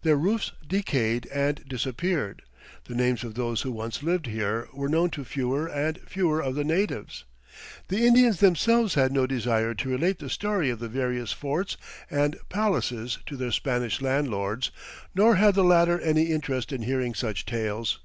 [0.00, 2.40] Their roofs decayed and disappeared.
[2.84, 6.54] The names of those who once lived here were known to fewer and fewer of
[6.54, 7.24] the natives.
[7.88, 11.76] The Indians themselves had no desire to relate the story of the various forts
[12.10, 14.70] and palaces to their Spanish landlords,
[15.14, 18.00] nor had the latter any interest in hearing such tales.